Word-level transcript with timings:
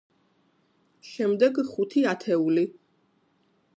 შემდეგ, 1.09 1.61
ხუთი 1.73 2.05
ათეული. 2.13 2.67